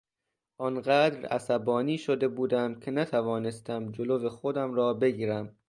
[0.57, 5.55] آنقدر عصبانی شده بودم که نتوانستم جلو خودم را بگیرم.